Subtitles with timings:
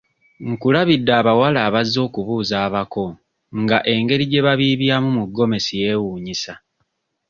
[0.49, 3.05] Nkulabidde abawala abazze okubuuza abako
[3.61, 6.53] nga engeri gye babiibyamu mu ggomesi yeewuunyisa.